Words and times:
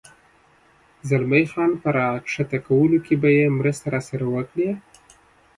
زلمی 1.07 1.43
خان 1.51 1.71
په 1.81 1.89
را 1.97 2.09
کښته 2.25 2.57
کولو 2.67 2.97
کې 3.05 3.15
به 3.21 3.29
یې 3.37 3.45
مرسته 3.59 3.85
راسره 3.95 4.25
وکړې؟ 4.29 4.69